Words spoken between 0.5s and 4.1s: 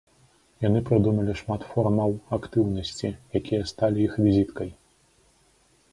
Яны прыдумалі шмат формаў актыўнасці, якія сталі